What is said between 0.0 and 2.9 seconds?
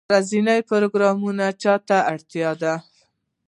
روزنیز پروګرامونه چا ته اړتیا دي؟